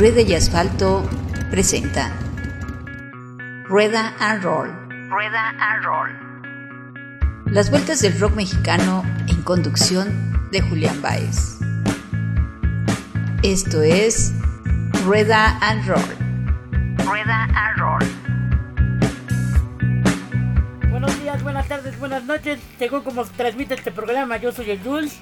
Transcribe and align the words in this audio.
Rueda 0.00 0.22
y 0.22 0.34
Asfalto 0.34 1.06
presenta 1.50 2.10
Rueda 3.64 4.14
and 4.18 4.42
Roll. 4.42 4.70
Rueda 5.10 5.50
and 5.58 5.84
Roll. 5.84 6.08
Las 7.44 7.70
vueltas 7.70 8.00
del 8.00 8.18
rock 8.18 8.34
mexicano 8.34 9.04
en 9.28 9.42
conducción 9.42 10.48
de 10.52 10.62
Julián 10.62 11.02
Baez. 11.02 11.58
Esto 13.42 13.82
es 13.82 14.32
Rueda 15.04 15.58
and 15.60 15.86
Roll. 15.86 16.16
Rueda 17.04 17.44
and 17.54 17.78
Roll. 17.78 18.02
Buenos 20.88 21.20
días, 21.20 21.42
buenas 21.42 21.68
tardes, 21.68 21.98
buenas 21.98 22.24
noches. 22.24 22.58
Según 22.78 23.02
como 23.02 23.26
se 23.26 23.34
transmite 23.34 23.74
este 23.74 23.92
programa, 23.92 24.38
yo 24.38 24.50
soy 24.50 24.70
el 24.70 24.82
Jules 24.82 25.20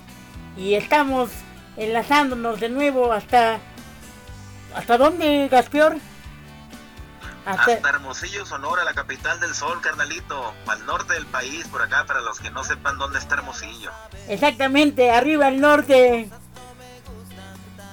y 0.57 0.75
estamos 0.75 1.31
enlazándonos 1.77 2.61
de 2.61 2.69
nuevo 2.69 3.13
hasta 3.13 3.59
¿Hasta 4.75 4.99
dónde, 4.99 5.49
Gaspior? 5.51 5.97
Hasta... 7.45 7.73
Hermosillo, 7.89 8.45
Sonora, 8.45 8.85
la 8.85 8.93
capital 8.93 9.41
del 9.41 9.55
sol, 9.55 9.81
carnalito. 9.81 10.53
Al 10.67 10.85
norte 10.85 11.15
del 11.15 11.27
país, 11.27 11.67
por 11.69 11.83
acá, 11.83 12.05
para 12.07 12.21
los 12.21 12.39
que 12.41 12.51
no 12.51 12.63
sepan 12.63 12.99
dónde 12.99 13.19
está 13.19 13.37
Hermosillo. 13.37 13.91
Exactamente, 14.29 15.11
arriba 15.11 15.47
al 15.47 15.61
norte. 15.61 16.29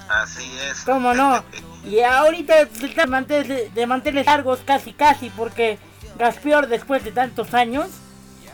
Así 0.10 0.52
es. 0.70 0.82
¿Cómo 0.84 1.14
no? 1.14 1.44
y 1.86 2.02
ahorita 2.02 2.66
de 2.66 3.08
manteles, 3.08 3.74
de 3.74 3.88
manteles 3.88 4.26
largos, 4.26 4.60
casi, 4.66 4.94
casi, 4.94 5.30
porque 5.30 5.80
Gaspior, 6.18 6.68
después 6.68 7.04
de 7.04 7.12
tantos 7.12 7.54
años, 7.54 7.88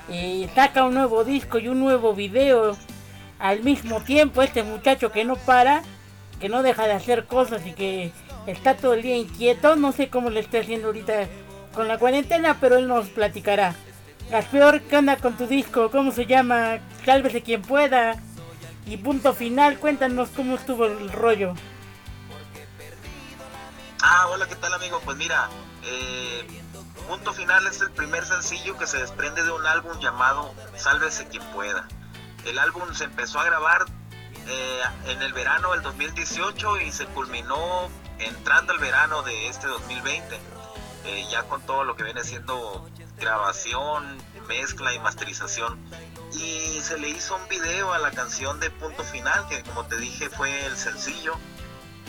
eh, 0.10 0.50
saca 0.54 0.84
un 0.84 0.94
nuevo 0.94 1.24
disco 1.24 1.58
y 1.58 1.68
un 1.68 1.80
nuevo 1.80 2.14
video 2.14 2.78
al 3.40 3.62
mismo 3.62 4.02
tiempo. 4.02 4.42
Este 4.42 4.64
muchacho 4.64 5.12
que 5.12 5.26
no 5.26 5.36
para 5.36 5.82
que 6.42 6.50
no 6.50 6.64
deja 6.64 6.88
de 6.88 6.94
hacer 6.94 7.26
cosas 7.28 7.66
y 7.66 7.74
que 7.74 8.12
está 8.48 8.76
todo 8.76 8.96
el 8.96 9.04
día 9.04 9.16
inquieto. 9.16 9.78
No 9.78 9.94
sé 9.94 10.10
cómo 10.10 10.30
le 10.30 10.42
está 10.42 10.60
haciendo 10.60 10.88
ahorita 10.88 11.28
con 11.74 11.88
la 11.88 12.00
cuarentena, 12.00 12.58
pero 12.60 12.78
él 12.78 12.88
nos 12.88 13.08
platicará. 13.10 13.76
Gaspeor, 14.30 14.82
¿qué 14.82 14.98
onda 14.98 15.18
con 15.18 15.38
tu 15.38 15.46
disco? 15.46 15.92
¿Cómo 15.92 16.12
se 16.12 16.26
llama? 16.26 16.80
Sálvese 17.06 17.44
quien 17.44 17.62
pueda. 17.62 18.16
Y 18.88 18.98
punto 18.98 19.34
final, 19.34 19.78
cuéntanos 19.78 20.30
cómo 20.30 20.56
estuvo 20.56 20.86
el 20.86 21.12
rollo. 21.12 21.54
Ah, 24.02 24.28
hola, 24.32 24.48
¿qué 24.48 24.56
tal 24.56 24.74
amigo? 24.74 25.00
Pues 25.06 25.16
mira, 25.18 25.48
eh, 25.84 26.48
punto 27.08 27.34
final 27.34 27.68
es 27.68 27.82
el 27.82 27.92
primer 27.92 28.26
sencillo 28.26 28.76
que 28.78 28.88
se 28.88 28.98
desprende 28.98 29.44
de 29.44 29.52
un 29.52 29.66
álbum 29.66 30.00
llamado 30.00 30.56
Sálvese 30.76 31.28
quien 31.28 31.44
pueda. 31.54 31.88
El 32.46 32.58
álbum 32.58 32.82
se 32.94 33.04
empezó 33.04 33.40
a 33.40 33.46
grabar 33.46 33.86
eh, 34.52 34.82
en 35.06 35.22
el 35.22 35.32
verano 35.32 35.72
del 35.72 35.82
2018 35.82 36.82
y 36.82 36.92
se 36.92 37.06
culminó 37.08 37.90
entrando 38.20 38.74
el 38.74 38.80
verano 38.80 39.22
de 39.24 39.48
este 39.48 39.68
2020, 39.68 40.40
eh, 41.06 41.26
ya 41.32 41.44
con 41.44 41.62
todo 41.62 41.86
lo 41.86 41.96
que 41.96 42.04
viene 42.04 42.22
siendo 42.24 42.90
grabación, 43.18 44.18
mezcla 44.48 44.94
y 44.94 45.00
masterización. 45.00 45.80
Y 46.34 46.82
se 46.82 46.98
le 46.98 47.10
hizo 47.10 47.36
un 47.36 47.48
video 47.48 47.94
a 47.94 48.00
la 48.00 48.12
canción 48.12 48.60
de 48.60 48.70
Punto 48.72 49.04
Final, 49.06 49.48
que 49.48 49.64
como 49.64 49.86
te 49.86 49.98
dije 49.98 50.30
fue 50.30 50.66
el 50.66 50.76
sencillo. 50.76 51.36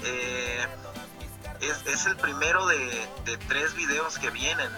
Eh, 0.04 0.66
es, 1.60 2.06
el 2.06 2.16
primero 2.16 2.66
de, 2.66 3.08
tres 3.48 3.74
videos 3.74 4.18
que 4.18 4.30
vienen. 4.30 4.70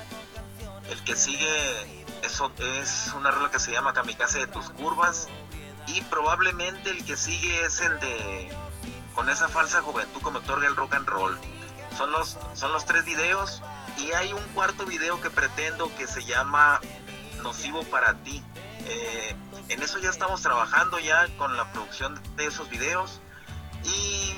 El 0.91 1.03
que 1.05 1.17
sigue 1.17 2.05
eso 2.23 2.53
es 2.59 3.11
una 3.17 3.31
rola 3.31 3.51
que 3.51 3.59
se 3.59 3.73
llama 3.73 3.95
Kamikaze 3.95 4.41
de 4.41 4.47
tus 4.49 4.69
curvas 4.71 5.29
y 5.87 6.01
probablemente 6.03 6.91
el 6.91 7.05
que 7.05 7.17
sigue 7.17 7.65
es 7.65 7.81
el 7.81 7.99
de 8.01 8.57
con 9.15 9.29
esa 9.29 9.49
falsa 9.49 9.81
juventud 9.81 10.21
como 10.23 10.39
otorga 10.39 10.67
el 10.67 10.77
rock 10.77 10.95
and 10.95 11.09
roll. 11.09 11.39
Son 11.97 12.11
los, 12.11 12.37
son 12.55 12.73
los 12.73 12.85
tres 12.85 13.05
videos 13.05 13.63
y 13.97 14.13
hay 14.13 14.33
un 14.33 14.43
cuarto 14.55 14.85
video 14.85 15.21
que 15.21 15.31
pretendo 15.31 15.95
que 15.97 16.07
se 16.07 16.25
llama 16.25 16.81
Nocivo 17.43 17.85
para 17.85 18.15
ti. 18.15 18.43
Eh, 18.87 19.37
en 19.69 19.83
eso 19.83 19.99
ya 19.99 20.11
estamos 20.11 20.43
trabajando 20.43 20.99
ya 20.99 21.29
con 21.39 21.57
la 21.57 21.71
producción 21.73 22.21
de 22.37 22.47
esos 22.47 22.69
videos. 22.71 23.21
Y 23.85 24.35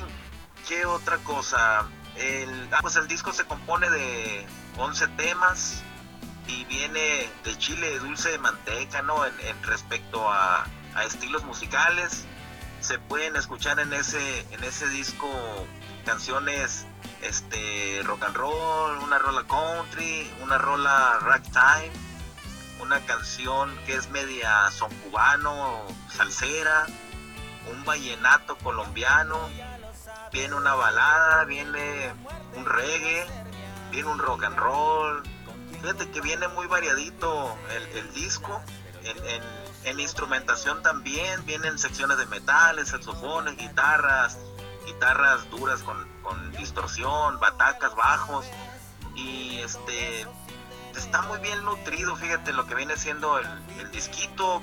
qué 0.68 0.84
otra 0.84 1.18
cosa. 1.18 1.86
El, 2.16 2.68
ah, 2.72 2.78
pues 2.82 2.96
el 2.96 3.08
disco 3.08 3.32
se 3.32 3.44
compone 3.44 3.88
de 3.88 4.46
11 4.76 5.08
temas 5.08 5.82
y 6.46 6.64
viene 6.66 7.30
de 7.44 7.58
chile 7.58 7.98
dulce 7.98 8.30
de 8.30 8.38
manteca, 8.38 9.02
¿no? 9.02 9.24
en 9.26 9.62
respecto 9.64 10.30
a, 10.30 10.66
a 10.96 11.04
estilos 11.04 11.44
musicales. 11.44 12.24
Se 12.80 12.98
pueden 12.98 13.36
escuchar 13.36 13.78
en 13.78 13.92
ese, 13.92 14.40
en 14.50 14.64
ese 14.64 14.88
disco 14.88 15.30
canciones 16.04 16.86
este 17.22 18.02
rock 18.04 18.24
and 18.24 18.36
roll, 18.36 18.98
una 18.98 19.18
rola 19.18 19.44
country, 19.44 20.30
una 20.42 20.58
rola 20.58 21.18
ragtime, 21.20 21.90
una 22.80 23.00
canción 23.00 23.76
que 23.86 23.94
es 23.94 24.08
media 24.10 24.70
son 24.70 24.92
cubano, 25.00 25.82
salsera, 26.08 26.86
un 27.72 27.84
vallenato 27.84 28.56
colombiano, 28.58 29.48
viene 30.32 30.54
una 30.54 30.74
balada, 30.74 31.44
viene 31.44 32.14
un 32.54 32.64
reggae, 32.64 33.26
viene 33.90 34.08
un 34.08 34.18
rock 34.18 34.44
and 34.44 34.56
roll. 34.56 35.22
Fíjate 35.80 36.10
que 36.10 36.20
viene 36.20 36.48
muy 36.48 36.66
variadito 36.66 37.56
el, 37.94 38.12
disco 38.12 38.62
en 39.02 39.16
en 39.26 39.65
instrumentación 39.92 40.82
también 40.82 41.44
vienen 41.46 41.78
secciones 41.78 42.18
de 42.18 42.26
metales, 42.26 42.88
saxofones, 42.88 43.56
guitarras, 43.56 44.36
guitarras 44.84 45.48
duras 45.50 45.82
con, 45.82 46.52
distorsión, 46.52 47.38
batacas, 47.38 47.94
bajos. 47.94 48.46
Y 49.14 49.58
este 49.58 50.26
está 50.96 51.22
muy 51.22 51.38
bien 51.38 51.64
nutrido, 51.64 52.16
fíjate 52.16 52.52
lo 52.52 52.66
que 52.66 52.74
viene 52.74 52.96
siendo 52.96 53.38
el, 53.38 53.90
disquito. 53.92 54.62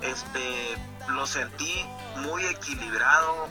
Este 0.00 0.76
lo 1.08 1.26
sentí 1.26 1.84
muy 2.16 2.44
equilibrado 2.46 3.48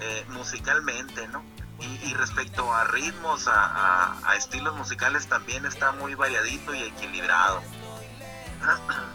eh, 0.00 0.24
musicalmente, 0.28 1.26
¿no? 1.28 1.42
Y, 1.80 2.14
respecto 2.14 2.72
a 2.72 2.84
ritmos, 2.84 3.48
a 3.48 4.34
estilos 4.36 4.76
musicales 4.76 5.26
también 5.26 5.66
está 5.66 5.90
muy 5.90 6.14
variadito 6.14 6.72
y 6.72 6.82
equilibrado. 6.84 7.60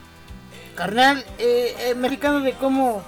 Carnal, 0.77 1.25
eh, 1.39 1.75
eh 1.79 1.95
mexicano 1.95 2.41
de 2.41 2.53
cómo 2.53 3.01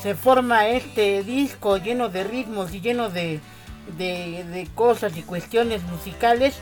se 0.00 0.14
forma 0.14 0.68
este 0.68 1.24
disco 1.24 1.76
lleno 1.76 2.08
de 2.08 2.22
ritmos 2.22 2.72
y 2.72 2.80
lleno 2.80 3.10
de, 3.10 3.40
de, 3.98 4.68
cosas 4.76 5.16
y 5.16 5.22
cuestiones 5.22 5.82
musicales 5.82 6.54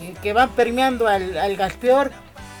eh, 0.00 0.14
que 0.22 0.32
van 0.32 0.50
permeando 0.50 1.08
al, 1.08 1.36
al 1.36 1.56
Gaspeor. 1.56 2.12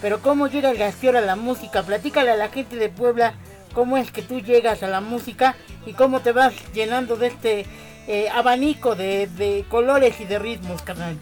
Pero 0.02 0.20
cómo 0.20 0.48
llega 0.48 0.70
el 0.70 0.76
Gaspeor 0.76 1.16
a 1.16 1.20
la 1.20 1.36
música, 1.36 1.84
platícale 1.84 2.32
a 2.32 2.36
la 2.36 2.48
gente 2.48 2.76
de 2.76 2.88
Puebla 2.88 3.34
cómo 3.72 3.96
es 3.96 4.10
que 4.10 4.22
tú 4.22 4.40
llegas 4.40 4.82
a 4.82 4.88
la 4.88 5.00
música 5.00 5.54
y 5.86 5.92
cómo 5.92 6.20
te 6.20 6.32
vas 6.32 6.52
llenando 6.72 7.16
de 7.16 7.28
este 7.28 7.66
eh, 8.08 8.28
abanico 8.30 8.96
de, 8.96 9.28
de, 9.28 9.64
colores 9.68 10.18
y 10.20 10.24
de 10.24 10.40
ritmos, 10.40 10.82
carnal. 10.82 11.16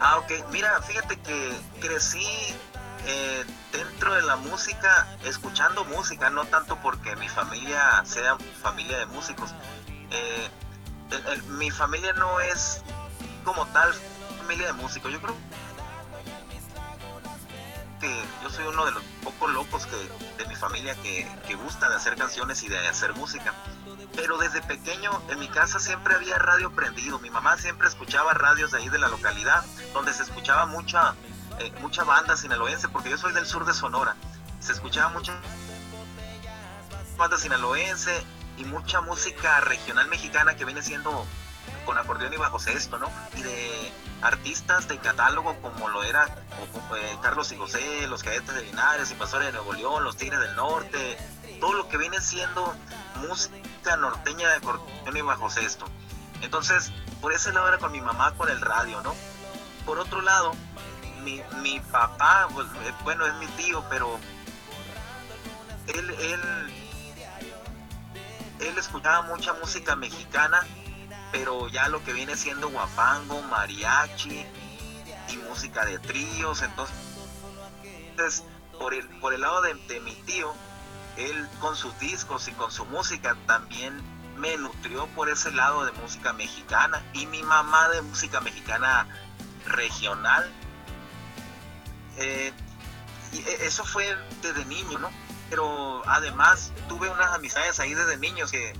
Ah, 0.00 0.18
ok. 0.18 0.32
Mira, 0.52 0.82
fíjate 0.82 1.16
que 1.20 1.52
crecí 1.80 2.26
eh, 3.06 3.44
dentro 3.72 4.14
de 4.14 4.22
la 4.22 4.34
música, 4.36 5.06
escuchando 5.24 5.84
música, 5.84 6.28
no 6.28 6.44
tanto 6.46 6.76
porque 6.82 7.14
mi 7.16 7.28
familia 7.28 8.02
sea 8.04 8.36
familia 8.60 8.98
de 8.98 9.06
músicos. 9.06 9.54
Eh, 10.10 10.50
mi 11.50 11.70
familia 11.70 12.12
no 12.14 12.40
es 12.40 12.82
como 13.44 13.64
tal 13.66 13.94
familia 14.38 14.66
de 14.66 14.72
músicos. 14.72 15.12
Yo 15.12 15.20
creo 15.20 15.36
que 18.00 18.24
yo 18.42 18.50
soy 18.50 18.66
uno 18.66 18.84
de 18.84 18.90
los 18.90 19.02
pocos 19.22 19.52
locos 19.52 19.86
que, 19.86 20.42
de 20.42 20.48
mi 20.48 20.56
familia 20.56 20.96
que, 20.96 21.28
que 21.46 21.54
gusta 21.54 21.88
de 21.88 21.94
hacer 21.94 22.16
canciones 22.16 22.64
y 22.64 22.68
de 22.68 22.88
hacer 22.88 23.14
música. 23.14 23.54
Pero 24.16 24.36
desde 24.38 24.62
pequeño 24.62 25.10
en 25.30 25.38
mi 25.38 25.48
casa 25.48 25.78
siempre 25.78 26.16
había 26.16 26.38
radio 26.38 26.72
prendido. 26.72 27.20
Mi 27.20 27.30
mamá 27.30 27.56
siempre 27.56 27.86
escuchaba 27.86 28.34
radios 28.34 28.72
de 28.72 28.78
ahí 28.78 28.88
de 28.88 28.98
la 28.98 29.08
localidad, 29.08 29.64
donde 29.92 30.12
se 30.12 30.24
escuchaba 30.24 30.66
mucha 30.66 31.14
eh, 31.58 31.72
mucha 31.80 32.04
banda 32.04 32.36
sinaloense, 32.36 32.88
porque 32.88 33.10
yo 33.10 33.18
soy 33.18 33.32
del 33.32 33.46
sur 33.46 33.64
de 33.64 33.74
Sonora. 33.74 34.16
Se 34.60 34.72
escuchaba 34.72 35.10
mucha 35.10 35.32
banda 37.16 37.36
sinaloense 37.38 38.24
y 38.58 38.64
mucha 38.64 39.00
música 39.00 39.60
regional 39.60 40.08
mexicana 40.08 40.56
que 40.56 40.64
viene 40.64 40.82
siendo 40.82 41.26
con 41.84 41.98
acordeón 41.98 42.32
y 42.32 42.36
bajo 42.36 42.58
sexto, 42.58 42.98
¿no? 42.98 43.10
Y 43.36 43.42
de 43.42 43.92
artistas 44.22 44.88
de 44.88 44.98
catálogo 44.98 45.56
como 45.60 45.88
lo 45.88 46.02
era 46.02 46.26
eh, 46.96 47.18
Carlos 47.22 47.52
y 47.52 47.56
José, 47.56 48.06
los 48.08 48.22
Cadetes 48.22 48.54
de 48.54 48.62
Linares, 48.62 49.10
Invasores 49.10 49.46
de 49.46 49.52
Nuevo 49.52 49.72
León, 49.72 50.04
los 50.04 50.16
Tigres 50.16 50.40
del 50.40 50.56
Norte, 50.56 51.18
todo 51.60 51.74
lo 51.74 51.88
que 51.88 51.96
viene 51.96 52.20
siendo 52.20 52.74
música 53.28 53.96
norteña 53.96 54.48
de 54.48 54.56
acordeón 54.56 55.16
y 55.16 55.22
bajo 55.22 55.50
sexto. 55.50 55.86
Entonces, 56.42 56.92
por 57.20 57.32
ese 57.32 57.52
lado 57.52 57.68
era 57.68 57.78
con 57.78 57.92
mi 57.92 58.00
mamá 58.00 58.34
con 58.34 58.48
el 58.48 58.60
radio, 58.60 59.00
¿no? 59.02 59.14
Por 59.84 59.98
otro 59.98 60.20
lado, 60.20 60.52
mi, 61.62 61.80
papá, 61.90 62.48
pues, 62.54 62.66
eh, 62.66 62.94
bueno, 63.04 63.26
es 63.26 63.34
mi 63.34 63.46
tío, 63.62 63.84
pero 63.90 64.18
él, 65.86 66.10
él, 66.10 66.40
él 68.60 68.78
escuchaba 68.78 69.22
mucha 69.22 69.52
música 69.54 69.96
mexicana 69.96 70.62
pero 71.32 71.68
ya 71.68 71.88
lo 71.88 72.02
que 72.04 72.12
viene 72.12 72.36
siendo 72.36 72.70
guapango, 72.70 73.42
mariachi 73.42 74.46
y 75.28 75.36
música 75.48 75.84
de 75.84 75.98
tríos, 75.98 76.62
entonces 76.62 78.44
por 78.78 78.94
el, 78.94 79.06
por 79.20 79.34
el 79.34 79.40
lado 79.40 79.62
de 79.62 80.00
mi 80.00 80.14
tío, 80.22 80.54
él 81.16 81.48
con 81.60 81.76
sus 81.76 81.98
discos 81.98 82.48
y 82.48 82.52
con 82.52 82.70
su 82.70 82.84
música 82.86 83.36
también 83.46 84.00
me 84.36 84.56
nutrió 84.56 85.06
por 85.08 85.28
ese 85.28 85.50
lado 85.50 85.84
de 85.84 85.92
música 85.92 86.32
mexicana 86.32 87.02
y 87.12 87.26
mi 87.26 87.42
mamá 87.42 87.88
de 87.88 88.02
música 88.02 88.40
mexicana 88.40 89.06
regional. 89.66 90.50
Eh, 92.16 92.52
e, 93.32 93.66
eso 93.66 93.84
fue 93.84 94.16
desde 94.42 94.64
niño, 94.64 94.98
¿no? 94.98 95.10
Pero 95.50 96.02
además 96.06 96.72
tuve 96.88 97.08
unas 97.08 97.32
amistades 97.32 97.78
ahí 97.80 97.94
desde 97.94 98.16
niños 98.18 98.50
que, 98.50 98.72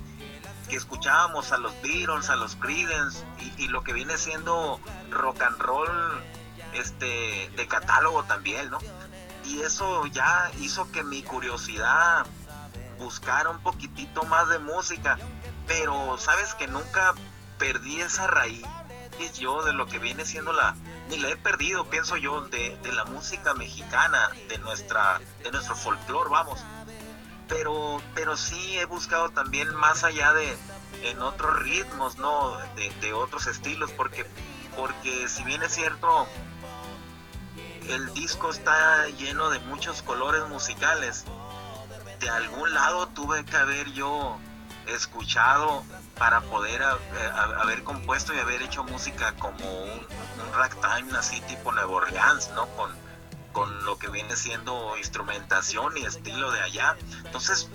que 0.69 0.75
escuchábamos 0.75 1.51
a 1.51 1.57
los 1.57 1.73
Beatles, 1.81 2.29
a 2.29 2.35
los 2.35 2.55
Creedence 2.55 3.23
y, 3.39 3.63
y, 3.63 3.67
lo 3.67 3.83
que 3.83 3.93
viene 3.93 4.17
siendo 4.17 4.79
rock 5.09 5.41
and 5.43 5.59
roll 5.59 6.23
este, 6.73 7.49
de 7.55 7.67
catálogo 7.67 8.23
también, 8.23 8.69
¿no? 8.69 8.79
Y 9.45 9.61
eso 9.61 10.05
ya 10.07 10.51
hizo 10.59 10.91
que 10.91 11.03
mi 11.03 11.23
curiosidad 11.23 12.25
buscara 12.99 13.49
un 13.49 13.59
poquitito 13.61 14.23
más 14.23 14.49
de 14.49 14.59
música 14.59 15.17
pero 15.67 16.17
sabes 16.17 16.55
que 16.55 16.67
nunca 16.67 17.13
perdí 17.59 18.01
esa 18.01 18.25
raíz 18.27 18.65
yo 19.37 19.63
de 19.63 19.73
lo 19.73 19.87
que 19.87 19.99
viene 19.99 20.25
siendo 20.25 20.53
la 20.53 20.75
ni 21.09 21.17
la 21.17 21.29
he 21.29 21.37
perdido 21.37 21.85
pienso 21.85 22.17
yo 22.17 22.41
de, 22.47 22.77
de 22.77 22.91
la 22.91 23.05
música 23.05 23.53
mexicana 23.53 24.29
de 24.49 24.57
nuestra 24.59 25.19
de 25.43 25.51
nuestro 25.51 25.75
folclore 25.75 26.29
vamos. 26.29 26.59
Pero 27.47 28.01
pero 28.13 28.35
sí 28.35 28.77
he 28.77 28.85
buscado 28.85 29.29
también 29.29 29.73
más 29.75 30.03
allá 30.03 30.33
de 30.33 30.57
en 31.03 31.21
otros 31.21 31.59
ritmos 31.59 32.17
no 32.17 32.57
de, 32.75 33.13
otros 33.13 33.47
estilos 33.47 33.91
porque 33.91 34.25
porque 34.75 35.27
si 35.27 35.43
bien 35.43 35.61
es 35.63 35.73
cierto 35.73 36.27
el 37.89 38.13
disco 38.13 38.49
está 38.49 39.07
lleno 39.09 39.49
de 39.49 39.59
muchos 39.59 40.01
colores 40.01 40.47
musicales 40.49 41.25
de 42.19 42.29
algún 42.29 42.73
lado 42.73 43.07
tuve 43.07 43.45
que 43.45 43.55
haber 43.55 43.91
yo 43.93 44.39
escuchado 44.87 45.83
para 46.17 46.41
poder 46.41 46.81
haber 47.61 47.83
compuesto 47.83 48.33
y 48.33 48.39
haber 48.39 48.61
hecho 48.61 48.83
música 48.83 49.33
como 49.33 49.83
un, 49.83 50.07
ragtime 50.53 51.15
así 51.17 51.39
tipo 51.41 51.71
Nuevo 51.71 51.95
Orleans, 51.95 52.49
¿no? 52.55 52.67
Con, 52.75 52.91
con 53.51 53.85
lo 53.85 53.97
que 53.97 54.07
viene 54.09 54.35
siendo 54.35 54.97
instrumentación 54.97 55.97
y 55.97 56.05
estilo 56.05 56.51
de 56.51 56.61
allá. 56.61 56.95
Entonces, 57.25 57.69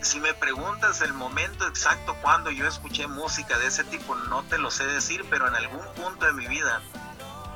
si 0.00 0.20
me 0.20 0.34
preguntas 0.34 1.00
el 1.00 1.12
momento 1.12 1.66
exacto 1.66 2.16
cuando 2.22 2.50
yo 2.50 2.66
escuché 2.66 3.06
música 3.06 3.58
de 3.58 3.66
ese 3.66 3.84
tipo, 3.84 4.14
no 4.14 4.42
te 4.44 4.58
lo 4.58 4.70
sé 4.70 4.86
decir, 4.86 5.24
pero 5.28 5.48
en 5.48 5.54
algún 5.54 5.84
punto 5.94 6.26
de 6.26 6.32
mi 6.32 6.46
vida 6.46 6.80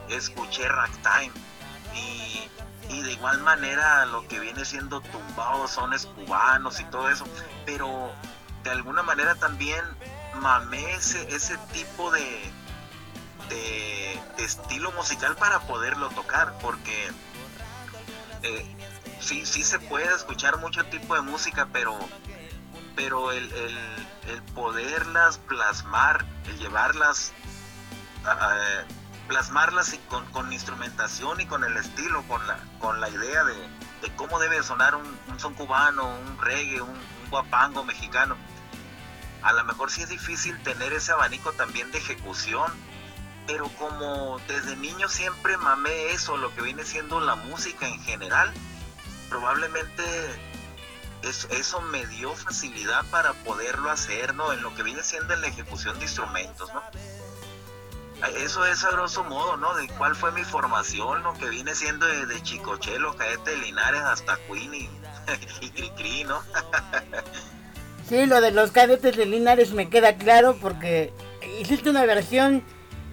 escuché 0.08 0.68
ragtime 0.68 1.32
y, 1.94 2.48
y 2.88 3.02
de 3.02 3.12
igual 3.12 3.40
manera 3.42 4.04
lo 4.06 4.26
que 4.26 4.40
viene 4.40 4.64
siendo 4.64 5.00
tumbados, 5.00 5.72
sones 5.72 6.06
cubanos 6.06 6.80
y 6.80 6.84
todo 6.84 7.08
eso, 7.08 7.24
pero 7.64 8.12
de 8.62 8.70
alguna 8.70 9.02
manera 9.02 9.34
también 9.36 9.82
mamé 10.40 10.94
ese, 10.94 11.34
ese 11.34 11.56
tipo 11.72 12.10
de, 12.10 12.52
de, 13.48 14.20
estilo 14.38 14.90
musical 14.92 15.36
para 15.36 15.60
poderlo 15.60 16.08
tocar, 16.10 16.58
porque 16.60 17.10
eh, 18.42 18.76
sí, 19.20 19.44
sí 19.44 19.62
se 19.62 19.78
puede 19.78 20.06
escuchar 20.14 20.58
mucho 20.58 20.84
tipo 20.86 21.14
de 21.14 21.20
música, 21.20 21.68
pero, 21.72 21.98
pero 22.96 23.32
el, 23.32 23.52
el, 23.52 24.42
poderlas 24.54 25.38
plasmar, 25.38 26.24
el 26.46 26.58
llevarlas, 26.58 27.32
plasmarlas 29.28 29.98
con, 30.08 30.24
con, 30.32 30.52
instrumentación 30.52 31.40
y 31.40 31.46
con 31.46 31.64
el 31.64 31.76
estilo, 31.76 32.22
con 32.28 32.46
la, 32.46 32.58
con 32.78 33.00
la 33.00 33.10
idea 33.10 33.44
de, 33.44 33.54
de 34.02 34.14
cómo 34.16 34.38
debe 34.38 34.62
sonar 34.62 34.94
un, 34.94 35.18
son 35.38 35.54
cubano, 35.54 36.08
un 36.08 36.38
reggae, 36.38 36.80
un 36.80 36.98
guapango 37.30 37.84
mexicano 37.84 38.36
a 39.42 39.52
lo 39.52 39.64
mejor 39.64 39.90
sí 39.90 40.02
es 40.02 40.08
difícil 40.08 40.60
tener 40.62 40.92
ese 40.92 41.12
abanico 41.12 41.52
también 41.52 41.90
de 41.92 41.98
ejecución, 41.98 42.72
pero 43.46 43.68
como 43.78 44.38
desde 44.46 44.76
niño 44.76 45.08
siempre 45.08 45.56
mamé 45.56 46.12
eso, 46.12 46.36
lo 46.36 46.54
que 46.54 46.62
viene 46.62 46.84
siendo 46.84 47.20
la 47.20 47.36
música 47.36 47.88
en 47.88 48.00
general, 48.02 48.52
probablemente 49.28 50.04
eso, 51.22 51.80
me 51.82 52.06
dio 52.06 52.34
facilidad 52.34 53.04
para 53.10 53.32
poderlo 53.34 53.90
hacer, 53.90 54.34
¿no? 54.34 54.52
En 54.52 54.62
lo 54.62 54.74
que 54.74 54.82
viene 54.82 55.02
siendo 55.02 55.34
en 55.34 55.42
la 55.42 55.48
ejecución 55.48 55.98
de 55.98 56.04
instrumentos, 56.04 56.72
¿no? 56.72 56.82
Eso 58.36 58.66
es 58.66 58.84
a 58.84 58.90
grosso 58.90 59.24
modo, 59.24 59.56
¿no? 59.56 59.74
De 59.74 59.88
cuál 59.88 60.14
fue 60.14 60.32
mi 60.32 60.44
formación, 60.44 61.22
lo 61.22 61.34
que 61.34 61.48
viene 61.48 61.74
siendo 61.74 62.06
de, 62.06 62.42
Chicochelo, 62.42 63.16
Caete 63.16 63.56
Linares 63.56 64.02
hasta 64.02 64.36
Queen 64.46 64.74
y, 64.74 64.90
y 65.60 65.70
Cricri, 65.70 66.24
¿no? 66.24 66.42
Sí, 68.10 68.26
lo 68.26 68.40
de 68.40 68.50
los 68.50 68.72
cadetes 68.72 69.16
de 69.16 69.24
Linares 69.24 69.72
me 69.72 69.88
queda 69.88 70.16
claro 70.16 70.56
porque 70.60 71.12
hiciste 71.60 71.90
una 71.90 72.04
versión 72.04 72.64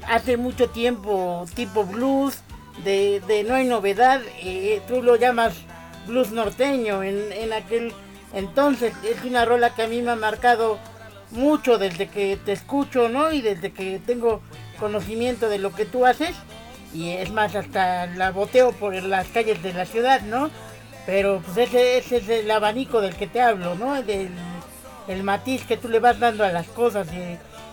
hace 0.07 0.38
mucho 0.38 0.71
tiempo 0.71 1.45
tipo 1.53 1.85
blues 1.85 2.39
de, 2.83 3.21
de 3.27 3.44
No 3.44 3.53
hay 3.53 3.67
novedad, 3.67 4.21
eh, 4.41 4.81
tú 4.88 5.03
lo 5.03 5.15
llamas 5.15 5.53
blues 6.07 6.31
norteño 6.31 7.03
en, 7.03 7.31
en 7.31 7.53
aquel 7.53 7.94
entonces, 8.33 8.91
es 9.03 9.23
una 9.23 9.45
rola 9.45 9.75
que 9.75 9.83
a 9.83 9.88
mí 9.88 10.01
me 10.01 10.09
ha 10.09 10.15
marcado 10.15 10.79
mucho 11.29 11.77
desde 11.77 12.07
que 12.07 12.35
te 12.44 12.53
escucho, 12.53 13.07
¿no? 13.07 13.31
Y 13.31 13.41
desde 13.41 13.71
que 13.71 14.01
tengo 14.03 14.41
conocimiento 14.79 15.47
de 15.47 15.59
lo 15.59 15.75
que 15.75 15.85
tú 15.85 16.07
haces. 16.07 16.35
Y 16.91 17.09
es 17.09 17.31
más, 17.31 17.55
hasta 17.55 18.07
la 18.07 18.31
boteo 18.31 18.71
por 18.71 18.95
las 18.95 19.27
calles 19.27 19.61
de 19.61 19.73
la 19.73 19.85
ciudad, 19.85 20.21
¿no? 20.21 20.49
Pero 21.05 21.41
pues 21.45 21.69
ese, 21.69 21.99
ese 21.99 22.17
es 22.17 22.29
el 22.29 22.49
abanico 22.49 22.99
del 22.99 23.15
que 23.15 23.27
te 23.27 23.41
hablo, 23.41 23.75
¿no? 23.75 23.95
El 25.07 25.24
matiz 25.24 25.65
que 25.65 25.77
tú 25.77 25.88
le 25.89 26.00
vas 26.00 26.19
dando 26.19 26.44
a 26.44 26.51
las 26.51 26.68
cosas 26.68 27.07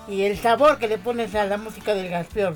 y, 0.09 0.23
el 0.23 0.39
sabor 0.39 0.79
que 0.79 0.87
le 0.87 0.99
pones 0.99 1.35
a 1.35 1.45
la 1.47 1.57
música 1.57 1.95
del 1.95 2.11
Gaspior. 2.11 2.55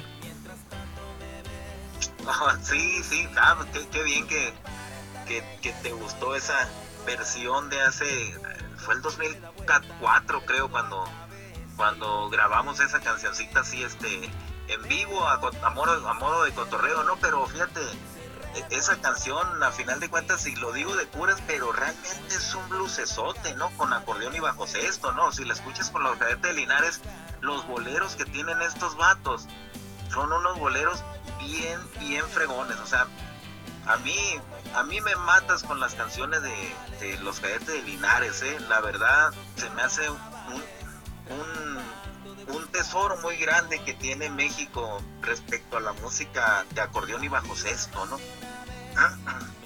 sí, 2.63 3.03
sí, 3.03 3.27
claro, 3.33 3.67
qué, 3.91 4.03
bien 4.03 4.27
que, 4.27 4.53
que, 5.27 5.73
te 5.83 5.93
gustó 5.93 6.35
esa 6.35 6.69
versión 7.07 7.71
de 7.71 7.81
hace, 7.81 8.35
fue 8.77 8.95
el 8.95 9.03
2004 9.03 10.43
creo 10.45 10.71
cuando, 10.71 11.05
cuando 11.77 12.29
grabamos 12.29 12.81
esa 12.81 13.01
cancioncita 13.01 13.61
así 13.61 13.83
este 13.83 14.31
en 14.69 14.83
vivo 14.89 15.27
a, 15.27 15.39
modo, 15.71 16.09
a 16.09 16.15
modo 16.15 16.45
de 16.45 16.53
cotorreo, 16.53 17.03
¿no? 17.05 17.17
Pero 17.17 17.47
fíjate, 17.47 17.81
esa 18.71 19.01
canción, 19.01 19.63
a 19.63 19.71
final 19.71 20.01
de 20.01 20.09
cuentas, 20.09 20.43
si 20.43 20.55
lo 20.57 20.73
digo 20.73 20.97
de 20.97 21.07
curas, 21.07 21.43
pero 21.47 21.73
realmente 21.73 22.35
es 22.35 22.55
un 22.55 22.69
bluesesote, 22.69 23.55
¿no? 23.55 23.71
Con 23.77 23.93
acordeón 23.93 24.35
y 24.35 24.41
bajo 24.41 24.67
sexto, 24.67 25.13
¿no? 25.13 25.33
Si 25.33 25.45
la 25.45 25.55
escuchas 25.55 25.91
con 25.91 26.03
los 26.03 26.17
cadetes 26.17 26.43
de 26.43 26.53
Linares, 26.53 27.01
los 27.41 27.67
boleros 27.67 28.17
que 28.17 28.25
tienen 28.25 28.61
estos 28.63 28.97
vatos 28.97 29.47
son 30.11 30.33
unos 30.33 30.59
boleros 30.59 31.03
bien, 31.39 31.81
bien 32.01 32.25
fregones. 32.29 32.79
O 32.79 32.87
sea, 32.87 33.07
a 33.87 33.97
mí, 33.99 34.17
a 34.75 34.83
mí 34.83 35.01
me 35.01 35.17
matas 35.17 35.63
con 35.63 35.81
las 35.81 35.95
canciones 35.95 36.41
de, 36.43 37.19
los 37.19 37.41
cadetes 37.41 37.67
de 37.67 37.83
Linares, 37.83 38.43
¿eh? 38.43 38.59
La 38.69 38.81
verdad, 38.81 39.33
se 39.57 39.71
me 39.71 39.83
hace 39.83 40.09
un, 40.11 40.19
un, 41.31 42.57
un 42.57 42.67
tesoro 42.69 43.17
muy 43.19 43.37
grande 43.37 43.83
que 43.85 43.95
tiene 43.95 44.31
México 44.31 45.03
respecto 45.23 45.77
a 45.77 45.81
la 45.81 45.93
música 45.95 46.65
de 46.75 46.81
acordeón 46.81 47.23
y 47.25 47.29
bajo 47.29 47.55
sexto, 47.57 48.07
¿no? 48.07 48.19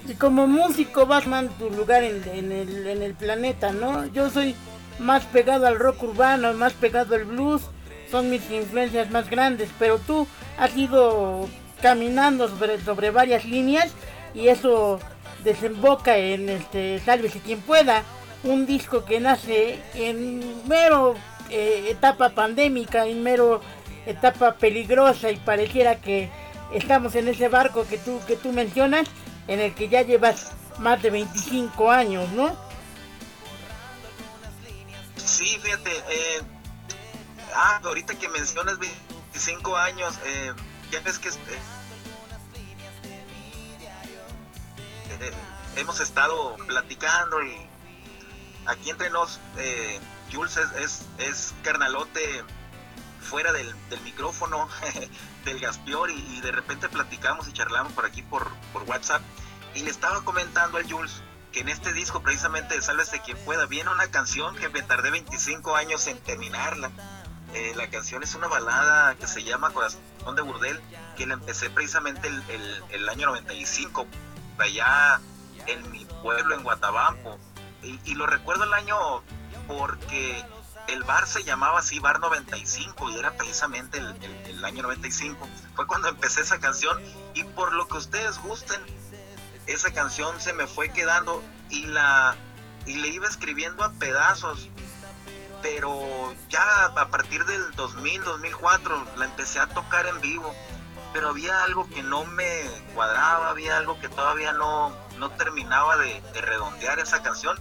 Y 0.07 0.15
como 0.15 0.47
músico 0.47 1.05
Batman 1.05 1.49
tu 1.57 1.69
lugar 1.69 2.03
en, 2.03 2.51
el, 2.51 2.87
en 2.87 3.01
el 3.01 3.13
planeta, 3.13 3.71
¿no? 3.71 4.05
Yo 4.07 4.29
soy 4.29 4.55
más 4.99 5.25
pegado 5.25 5.67
al 5.67 5.79
rock 5.79 6.03
urbano, 6.03 6.53
más 6.53 6.73
pegado 6.73 7.15
al 7.15 7.25
blues, 7.25 7.61
son 8.11 8.29
mis 8.29 8.49
influencias 8.51 9.09
más 9.11 9.29
grandes, 9.29 9.69
pero 9.79 9.97
tú 9.97 10.27
has 10.57 10.75
ido 10.75 11.47
caminando 11.81 12.47
sobre, 12.47 13.11
varias 13.11 13.43
líneas 13.45 13.91
y 14.33 14.47
eso 14.47 14.99
desemboca 15.43 16.17
en 16.17 16.47
este 16.47 16.99
Sálvese 16.99 17.39
quien 17.39 17.59
pueda, 17.59 18.03
un 18.43 18.65
disco 18.65 19.03
que 19.03 19.19
nace 19.19 19.79
en 19.93 20.67
mero 20.67 21.15
eh, 21.49 21.87
etapa 21.89 22.29
pandémica, 22.29 23.05
en 23.05 23.23
mero 23.23 23.61
etapa 24.05 24.55
peligrosa 24.55 25.31
y 25.31 25.37
pareciera 25.37 25.95
que 25.95 26.29
estamos 26.73 27.15
en 27.15 27.27
ese 27.27 27.49
barco 27.49 27.85
que 27.85 27.97
tú, 27.97 28.19
que 28.27 28.35
tú 28.35 28.51
mencionas, 28.51 29.07
en 29.47 29.59
el 29.59 29.73
que 29.73 29.89
ya 29.89 30.01
llevas 30.01 30.51
más 30.79 31.01
de 31.01 31.09
25 31.09 31.91
años, 31.91 32.29
¿no? 32.31 32.55
Sí, 35.17 35.57
fíjate, 35.61 35.91
eh, 35.91 36.41
ah, 37.55 37.81
ahorita 37.83 38.15
que 38.15 38.29
mencionas 38.29 38.77
25 38.79 39.75
años, 39.77 40.19
eh, 40.25 40.53
ya 40.91 40.99
ves 41.01 41.19
que 41.19 41.29
eh, 41.29 41.33
eh, 45.21 45.31
hemos 45.75 45.99
estado 45.99 46.55
platicando 46.67 47.41
y 47.43 47.55
aquí 48.65 48.89
entre 48.89 49.09
nos, 49.09 49.39
Jules 50.31 50.57
es, 50.57 50.71
es, 50.73 51.05
es 51.17 51.53
carnalote 51.63 52.43
fuera 53.23 53.51
del, 53.51 53.73
micrófono 54.03 54.67
del 55.45 55.59
Gaspior 55.59 56.11
y, 56.11 56.41
de 56.41 56.51
repente 56.51 56.89
platicamos 56.89 57.47
y 57.47 57.53
charlamos 57.53 57.93
por 57.93 58.05
aquí 58.05 58.21
por, 58.21 58.49
por 58.71 58.83
WhatsApp 58.83 59.21
y 59.75 59.83
le 59.83 59.89
estaba 59.89 60.23
comentando 60.23 60.77
al 60.77 60.89
Jules 60.89 61.23
que 61.51 61.61
en 61.61 61.69
este 61.69 61.93
disco 61.93 62.21
precisamente 62.21 62.75
de 62.75 62.81
Sálvese 62.81 63.21
quien 63.21 63.37
pueda 63.45 63.65
viene 63.67 63.91
una 63.91 64.07
canción 64.07 64.55
que 64.55 64.69
me 64.69 64.81
tardé 64.81 65.11
25 65.11 65.75
años 65.75 66.07
en 66.07 66.17
terminarla. 66.19 66.91
Eh, 67.53 67.73
la 67.75 67.87
canción 67.87 68.23
es 68.23 68.33
una 68.33 68.47
balada 68.47 69.13
que 69.15 69.27
se 69.27 69.43
llama 69.43 69.69
Corazón 69.71 70.01
de 70.35 70.41
Burdel, 70.41 70.81
que 71.15 71.27
la 71.27 71.35
empecé 71.35 71.69
precisamente 71.69 72.27
el, 72.27 72.83
el, 72.89 73.09
año 73.09 73.27
95, 73.27 74.07
allá 74.57 75.21
en 75.67 75.91
mi 75.91 76.05
pueblo, 76.23 76.55
en 76.55 76.63
Guatabampo. 76.63 77.37
Y, 77.83 78.15
lo 78.15 78.25
recuerdo 78.25 78.63
el 78.63 78.73
año 78.73 78.95
porque 79.67 80.43
el 80.87 81.03
bar 81.03 81.27
se 81.27 81.43
llamaba 81.43 81.79
así, 81.79 81.99
Bar 81.99 82.19
95, 82.19 83.09
y 83.09 83.19
era 83.19 83.31
precisamente 83.35 83.97
el, 83.97 84.65
año 84.65 84.83
95. 84.83 85.47
Fue 85.75 85.87
cuando 85.87 86.09
empecé 86.09 86.41
esa 86.41 86.59
canción, 86.59 87.01
y 87.33 87.43
por 87.43 87.73
lo 87.73 87.87
que 87.87 87.97
ustedes 87.97 88.37
gusten, 88.39 88.81
esa 89.67 89.91
canción 89.93 90.39
se 90.39 90.53
me 90.53 90.67
fue 90.67 90.89
quedando 90.89 91.41
y 91.69 91.85
la 91.85 92.35
y 92.85 92.95
le 92.95 93.07
iba 93.07 93.27
escribiendo 93.27 93.83
a 93.83 93.91
pedazos. 93.93 94.69
Pero 95.61 96.33
ya 96.49 96.85
a 96.85 97.07
partir 97.07 97.45
del 97.45 97.71
2000 97.71 98.23
2004 98.23 99.07
la 99.15 99.25
empecé 99.25 99.59
a 99.59 99.67
tocar 99.67 100.05
en 100.07 100.19
vivo. 100.19 100.53
Pero 101.13 101.29
había 101.29 101.63
algo 101.63 101.87
que 101.89 102.03
no 102.03 102.25
me 102.25 102.63
cuadraba 102.93 103.49
había 103.49 103.77
algo 103.77 103.99
que 104.01 104.09
todavía 104.09 104.51
no 104.51 104.93
no 105.17 105.29
terminaba 105.31 105.95
de, 105.97 106.21
redondear 106.41 106.99
esa 106.99 107.23
canción 107.23 107.57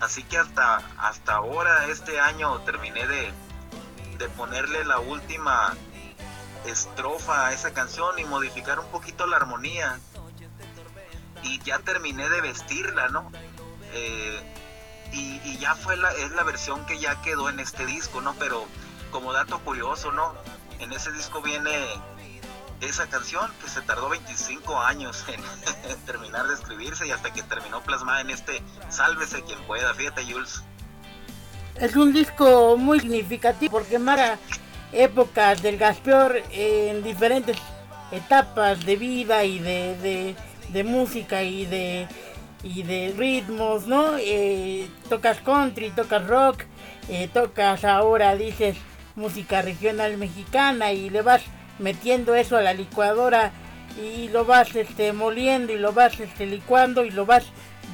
así 0.00 0.22
que 0.22 0.38
hasta 0.38 0.82
hasta 0.98 1.34
ahora 1.34 1.86
este 1.86 2.20
año 2.20 2.58
terminé 2.60 3.06
de 3.06 3.32
de 4.18 4.28
ponerle 4.30 4.84
la 4.84 4.98
última 4.98 5.74
estrofa 6.66 7.46
a 7.46 7.52
esa 7.52 7.72
canción 7.72 8.18
y 8.18 8.24
modificar 8.24 8.80
un 8.80 8.86
poquito 8.88 9.26
la 9.26 9.36
armonía 9.36 9.98
y 11.42 11.60
ya 11.62 11.78
terminé 11.78 12.28
de 12.28 12.40
vestirla, 12.40 13.08
¿no? 13.08 13.30
Eh, 13.92 14.54
y, 15.12 15.56
ya 15.58 15.74
fue 15.74 15.96
la, 15.96 16.10
es 16.12 16.30
la 16.32 16.42
versión 16.42 16.84
que 16.86 16.98
ya 16.98 17.20
quedó 17.22 17.48
en 17.48 17.60
este 17.60 17.86
disco, 17.86 18.20
¿no? 18.20 18.34
Pero 18.34 18.66
como 19.10 19.32
dato 19.32 19.58
curioso, 19.60 20.12
¿no? 20.12 20.34
En 20.78 20.92
ese 20.92 21.10
disco 21.12 21.40
viene 21.40 21.72
esa 22.80 23.08
canción 23.08 23.50
que 23.62 23.68
se 23.68 23.80
tardó 23.82 24.08
25 24.08 24.78
años 24.78 25.24
en, 25.88 25.96
terminar 26.06 26.46
de 26.46 26.54
escribirse 26.54 27.06
y 27.06 27.10
hasta 27.10 27.32
que 27.32 27.42
terminó 27.42 27.82
plasmada 27.82 28.20
en 28.20 28.30
este 28.30 28.62
Sálvese 28.88 29.42
quien 29.42 29.58
pueda, 29.66 29.92
fíjate 29.94 30.24
Jules. 30.24 30.62
Es 31.76 31.94
un 31.96 32.12
disco 32.12 32.76
muy 32.76 33.00
significativo 33.00 33.78
porque 33.78 33.98
marca 33.98 34.38
épocas 34.92 35.62
del 35.62 35.76
Gaspeor 35.76 36.42
en 36.50 37.02
diferentes 37.02 37.56
etapas 38.10 38.84
de 38.84 38.96
vida 38.96 39.44
y 39.44 39.58
de 39.58 40.34
de 40.72 40.84
música 40.84 41.42
y 41.42 41.66
de, 41.66 42.06
y 42.62 42.82
de 42.82 43.14
ritmos, 43.16 43.86
¿no? 43.86 44.16
Eh, 44.18 44.88
tocas 45.08 45.40
country, 45.40 45.90
tocas 45.90 46.26
rock, 46.26 46.64
eh, 47.08 47.28
tocas 47.32 47.84
ahora, 47.84 48.36
dices, 48.36 48.76
música 49.16 49.62
regional 49.62 50.16
mexicana 50.16 50.92
y 50.92 51.10
le 51.10 51.22
vas 51.22 51.42
metiendo 51.78 52.34
eso 52.34 52.56
a 52.56 52.62
la 52.62 52.74
licuadora 52.74 53.52
y 54.02 54.28
lo 54.28 54.44
vas 54.44 54.74
este, 54.76 55.12
moliendo 55.12 55.72
y 55.72 55.78
lo 55.78 55.92
vas 55.92 56.18
este, 56.20 56.46
licuando 56.46 57.04
y 57.04 57.10
lo 57.10 57.26
vas 57.26 57.44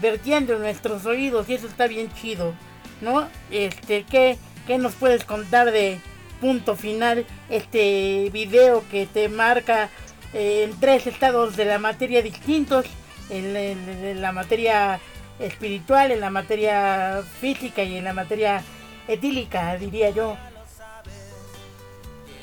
vertiendo 0.00 0.54
en 0.54 0.60
nuestros 0.60 1.06
oídos 1.06 1.48
y 1.48 1.54
eso 1.54 1.66
está 1.66 1.86
bien 1.86 2.12
chido, 2.12 2.54
¿no? 3.00 3.28
Este, 3.50 4.04
¿qué, 4.04 4.36
qué 4.66 4.78
nos 4.78 4.94
puedes 4.94 5.24
contar 5.24 5.70
de 5.70 5.98
punto 6.40 6.76
final? 6.76 7.24
Este 7.48 8.28
video 8.32 8.82
que 8.90 9.06
te 9.06 9.28
marca 9.28 9.88
en 10.34 10.78
tres 10.80 11.06
estados 11.06 11.56
de 11.56 11.64
la 11.64 11.78
materia 11.78 12.20
distintos, 12.22 12.86
en, 13.30 14.20
la 14.20 14.32
materia 14.32 15.00
espiritual, 15.38 16.10
en 16.10 16.20
la 16.20 16.30
materia 16.30 17.22
física 17.40 17.82
y 17.82 17.96
en 17.96 18.04
la 18.04 18.12
materia 18.12 18.62
etílica, 19.08 19.76
diría 19.76 20.10
yo. 20.10 20.36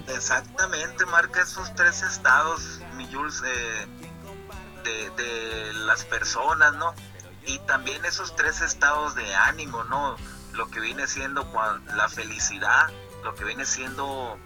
Exactamente, 0.07 1.05
marca 1.05 1.41
esos 1.41 1.73
tres 1.75 2.01
estados, 2.03 2.79
mi 2.95 3.11
Jules, 3.11 3.41
de, 3.41 5.09
de, 5.11 5.73
las 5.73 6.05
personas, 6.05 6.73
¿no? 6.75 6.93
Y 7.45 7.59
también 7.59 8.03
esos 8.05 8.35
tres 8.35 8.61
estados 8.61 9.15
de 9.15 9.35
ánimo, 9.35 9.83
¿no? 9.85 10.15
Lo 10.53 10.69
que 10.69 10.79
viene 10.79 11.07
siendo 11.07 11.47
la 11.95 12.09
felicidad, 12.09 12.89
lo 13.23 13.35
que 13.35 13.43
viene 13.43 13.65
siendo 13.65 14.37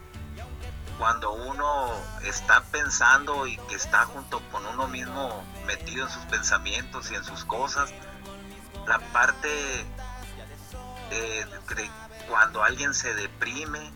cuando 0.97 1.31
uno 1.33 1.91
está 2.24 2.63
pensando 2.63 3.47
y 3.47 3.57
que 3.69 3.75
está 3.75 4.05
junto 4.05 4.39
con 4.51 4.65
uno 4.65 4.88
mismo 4.88 5.45
metido 5.65 6.05
en 6.05 6.12
sus 6.12 6.24
pensamientos 6.25 7.12
y 7.12 7.15
en 7.15 7.24
sus 7.24 7.43
cosas, 7.43 7.93
la 8.88 9.00
parte 9.12 9.50
de, 11.09 11.45
cuando 12.29 12.63
alguien 12.63 12.93
se 12.93 13.13
deprime 13.13 13.91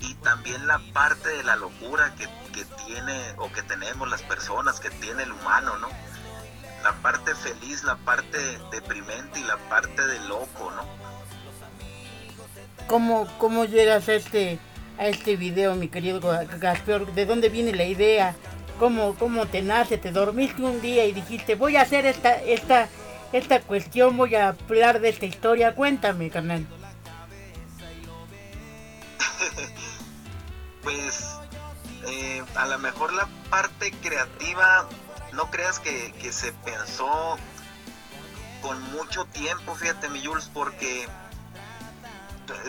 y 0.00 0.14
también 0.14 0.66
la 0.66 0.80
parte 0.92 1.28
de 1.28 1.44
la 1.44 1.56
locura 1.56 2.14
que, 2.16 2.26
que, 2.52 2.64
tiene 2.86 3.34
o 3.36 3.52
que 3.52 3.62
tenemos 3.62 4.08
las 4.08 4.22
personas, 4.22 4.80
que 4.80 4.90
tiene 4.90 5.22
el 5.22 5.32
humano, 5.32 5.76
¿no? 5.78 5.88
La 6.82 6.92
parte 7.02 7.34
feliz, 7.34 7.84
la 7.84 7.96
parte 7.96 8.38
deprimente 8.70 9.38
y 9.38 9.44
la 9.44 9.56
parte 9.68 10.06
de 10.06 10.18
loco, 10.20 10.72
¿no? 10.74 10.84
¿Cómo, 12.86 13.28
cómo 13.38 13.66
llegas 13.66 14.08
a 14.08 14.14
este 14.14 14.58
a 15.00 15.08
este 15.08 15.36
video, 15.36 15.74
mi 15.76 15.88
querido 15.88 16.20
Gaspior, 16.58 17.10
¿de 17.14 17.24
dónde 17.24 17.48
viene 17.48 17.72
la 17.72 17.84
idea? 17.84 18.36
¿Cómo, 18.78 19.14
¿Cómo 19.14 19.46
te 19.46 19.62
nace? 19.62 19.96
¿Te 19.96 20.12
dormiste 20.12 20.62
un 20.62 20.82
día 20.82 21.06
y 21.06 21.12
dijiste, 21.12 21.54
voy 21.54 21.76
a 21.76 21.82
hacer 21.82 22.04
esta, 22.04 22.34
esta, 22.34 22.86
esta 23.32 23.60
cuestión, 23.60 24.18
voy 24.18 24.34
a 24.34 24.48
hablar 24.48 25.00
de 25.00 25.08
esta 25.08 25.24
historia? 25.24 25.74
Cuéntame, 25.74 26.28
carnal. 26.28 26.66
Pues 30.90 31.38
eh, 32.06 32.44
a 32.56 32.66
lo 32.66 32.78
mejor 32.78 33.12
la 33.12 33.28
parte 33.48 33.92
creativa, 34.02 34.88
no 35.32 35.50
creas 35.50 35.78
que, 35.78 36.32
se 36.32 36.52
pensó 36.52 37.38
con 38.62 38.82
mucho 38.92 39.24
tiempo, 39.26 39.74
fíjate 39.74 40.08
mi 40.08 40.24
Jules, 40.24 40.50
porque 40.52 41.08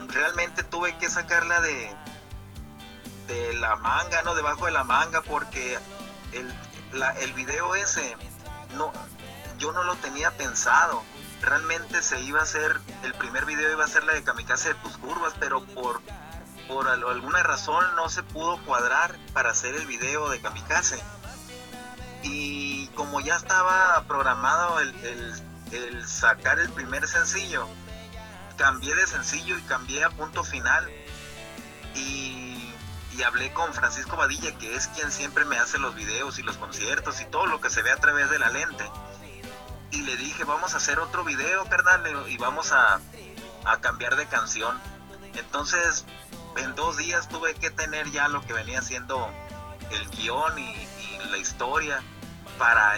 realmente 0.09 0.63
tuve 0.63 0.97
que 0.97 1.09
sacarla 1.09 1.61
de, 1.61 1.95
de 3.27 3.53
la 3.55 3.75
manga, 3.77 4.21
¿no? 4.21 4.35
Debajo 4.35 4.65
de 4.65 4.71
la 4.71 4.83
manga, 4.83 5.21
porque 5.21 5.79
el, 6.31 6.53
el 7.21 7.33
video 7.33 7.75
ese, 7.75 8.15
no, 8.75 8.91
yo 9.57 9.71
no 9.71 9.83
lo 9.83 9.95
tenía 9.95 10.31
pensado. 10.31 11.03
Realmente 11.41 12.03
se 12.03 12.21
iba 12.21 12.39
a 12.39 12.43
hacer, 12.43 12.79
el 13.03 13.15
primer 13.15 13.45
video 13.45 13.71
iba 13.71 13.83
a 13.83 13.87
ser 13.87 14.03
la 14.03 14.13
de 14.13 14.23
Kamikaze 14.23 14.69
de 14.69 14.75
tus 14.75 14.97
curvas, 14.97 15.33
pero 15.39 15.65
por, 15.65 16.01
por 16.71 16.87
alguna 16.87 17.43
razón 17.43 17.83
no 17.95 18.07
se 18.09 18.23
pudo 18.23 18.57
cuadrar 18.63 19.17
para 19.33 19.51
hacer 19.51 19.75
el 19.75 19.85
video 19.85 20.29
de 20.29 20.39
Kamikaze. 20.39 21.03
Y 22.23 22.87
como 22.89 23.19
ya 23.19 23.35
estaba 23.35 24.03
programado 24.07 24.79
el, 24.79 26.07
sacar 26.07 26.59
el 26.59 26.69
primer 26.69 27.07
sencillo, 27.07 27.67
cambié 28.57 28.95
de 28.95 29.05
sencillo 29.05 29.57
y 29.57 29.61
cambié 29.63 30.03
a 30.03 30.09
punto 30.09 30.43
final. 30.43 30.89
Y 31.95 32.51
y 33.13 33.23
hablé 33.23 33.51
con 33.51 33.73
Francisco 33.73 34.15
Badilla, 34.15 34.57
que 34.57 34.73
es 34.73 34.87
quien 34.87 35.11
siempre 35.11 35.43
me 35.43 35.57
hace 35.57 35.77
los 35.77 35.95
videos 35.95 36.39
y 36.39 36.43
los 36.43 36.57
conciertos 36.57 37.19
y 37.21 37.25
todo 37.25 37.45
lo 37.45 37.59
que 37.59 37.69
se 37.69 37.81
ve 37.81 37.91
a 37.91 37.97
través 37.97 38.29
de 38.29 38.39
la 38.39 38.49
lente. 38.49 38.89
Y 39.91 40.03
le 40.03 40.15
dije, 40.15 40.45
vamos 40.45 40.73
a 40.73 40.77
hacer 40.77 40.99
otro 40.99 41.25
video, 41.25 41.65
carnal, 41.65 42.25
y 42.29 42.37
vamos 42.37 42.71
a, 42.71 43.01
cambiar 43.81 44.15
de 44.15 44.25
canción. 44.27 44.79
Entonces, 45.35 46.05
en 46.57 46.75
dos 46.75 46.97
días 46.97 47.27
tuve 47.29 47.53
que 47.55 47.69
tener 47.69 48.09
ya 48.11 48.27
lo 48.27 48.41
que 48.41 48.53
venía 48.53 48.81
siendo 48.81 49.29
el 49.91 50.09
guion 50.11 50.57
y, 50.59 50.87
la 51.29 51.37
historia 51.37 52.01
para, 52.57 52.97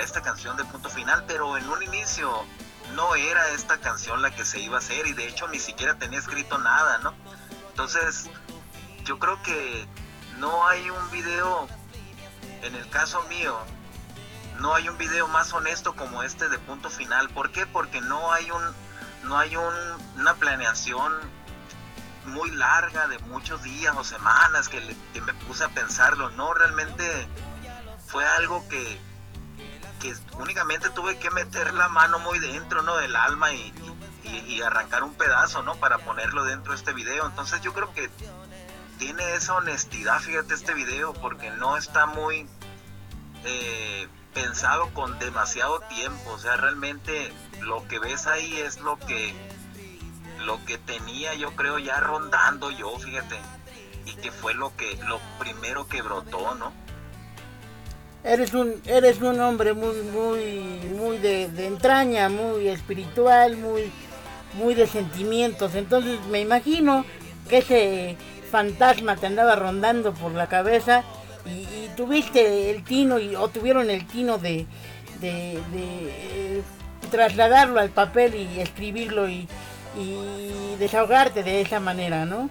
esta 0.00 0.22
canción 0.22 0.56
de 0.56 0.64
punto 0.64 0.88
final, 0.88 1.24
pero 1.26 1.56
en 1.56 1.68
un 1.68 1.82
inicio 1.82 2.44
no 2.94 3.14
era 3.16 3.48
esta 3.50 3.78
canción 3.78 4.22
la 4.22 4.30
que 4.30 4.44
se 4.44 4.60
iba 4.60 4.76
a 4.76 4.78
hacer 4.78 5.06
y 5.06 5.12
de 5.12 5.26
hecho 5.26 5.48
ni 5.48 5.58
siquiera 5.58 5.94
tenía 5.98 6.18
escrito 6.18 6.58
nada, 6.58 6.98
¿no? 6.98 7.14
Entonces, 7.70 8.30
yo 9.04 9.18
creo 9.18 9.42
que 9.42 9.88
no 10.38 10.68
hay 10.68 10.88
un 10.88 11.10
video, 11.10 11.66
en 12.62 12.74
el 12.74 12.88
caso 12.90 13.22
mío, 13.24 13.58
no 14.60 14.74
hay 14.74 14.88
un 14.88 14.96
video 14.98 15.26
más 15.28 15.52
honesto 15.52 15.96
como 15.96 16.22
este 16.22 16.48
de 16.48 16.58
punto 16.58 16.90
final. 16.90 17.28
¿Por 17.30 17.50
qué? 17.50 17.66
Porque 17.66 18.00
no 18.00 18.32
hay 18.32 18.50
un, 18.50 18.62
no 19.24 19.38
hay 19.38 19.56
un, 19.56 19.74
una 20.16 20.34
planeación 20.34 21.12
muy 22.26 22.50
larga 22.50 23.06
de 23.08 23.18
muchos 23.20 23.62
días 23.62 23.94
o 23.96 24.04
semanas 24.04 24.68
que, 24.68 24.80
me 25.20 25.34
puse 25.46 25.64
a 25.64 25.68
pensarlo. 25.68 26.30
No, 26.30 26.54
realmente 26.54 27.04
fue 28.06 28.24
algo 28.26 28.66
que, 28.68 28.98
únicamente 30.38 30.90
tuve 30.90 31.18
que 31.18 31.30
meter 31.30 31.72
la 31.74 31.88
mano 31.88 32.18
muy 32.18 32.38
dentro, 32.38 32.82
¿no? 32.82 32.96
Del 32.96 33.16
alma 33.16 33.52
y, 33.52 33.72
arrancar 34.62 35.02
un 35.02 35.14
pedazo, 35.14 35.62
¿no? 35.62 35.74
Para 35.76 35.98
ponerlo 35.98 36.44
dentro 36.44 36.72
de 36.72 36.78
este 36.78 36.92
video. 36.94 37.26
Entonces 37.26 37.60
yo 37.60 37.74
creo 37.74 37.92
que 37.92 38.10
tiene 38.98 39.34
esa 39.34 39.54
honestidad, 39.54 40.20
fíjate 40.20 40.54
este 40.54 40.72
video, 40.72 41.12
porque 41.12 41.50
no 41.50 41.76
está 41.76 42.06
muy 42.06 42.48
eh, 43.44 44.08
pensado 44.32 44.92
con 44.94 45.18
demasiado 45.18 45.80
tiempo, 45.80 46.32
o 46.32 46.38
sea, 46.38 46.56
realmente 46.56 47.32
lo 47.60 47.86
que 47.88 47.98
ves 47.98 48.26
ahí 48.26 48.58
es 48.58 48.80
lo 48.80 48.98
que 48.98 49.34
lo 50.44 50.64
que 50.64 50.78
tenía 50.78 51.34
yo 51.34 51.54
creo 51.56 51.78
ya 51.78 52.00
rondando 52.00 52.70
yo, 52.70 52.96
fíjate, 52.98 53.36
y 54.06 54.14
que 54.16 54.30
fue 54.30 54.54
lo 54.54 54.76
que 54.76 54.96
lo 55.08 55.20
primero 55.38 55.86
que 55.88 56.02
brotó, 56.02 56.54
¿no? 56.54 56.72
Eres 58.22 58.54
un 58.54 58.80
eres 58.86 59.20
un 59.20 59.38
hombre 59.40 59.74
muy 59.74 59.96
muy 60.02 60.80
muy 60.96 61.18
de, 61.18 61.44
entraña, 61.66 62.28
muy 62.28 62.68
espiritual, 62.68 63.56
muy 63.56 63.90
muy 64.54 64.74
de 64.74 64.86
sentimientos, 64.86 65.74
entonces 65.74 66.18
me 66.30 66.40
imagino 66.40 67.04
que 67.48 67.58
ese 67.58 68.16
fantasma 68.50 69.16
te 69.16 69.26
andaba 69.26 69.56
rondando 69.56 70.14
por 70.14 70.32
la 70.32 70.46
cabeza 70.46 71.02
y, 71.44 71.88
tuviste 71.96 72.70
el 72.70 72.82
tino 72.82 73.18
y, 73.18 73.36
o 73.36 73.48
tuvieron 73.48 73.90
el 73.90 74.06
tino 74.06 74.38
de, 74.38 74.66
de, 75.20 75.58
eh, 75.74 76.62
trasladarlo 77.10 77.78
al 77.78 77.90
papel 77.90 78.34
y 78.34 78.60
escribirlo 78.60 79.28
y, 79.28 79.46
y 79.96 80.76
desahogarte 80.78 81.42
de 81.42 81.60
esa 81.60 81.80
manera, 81.80 82.24
¿no? 82.24 82.50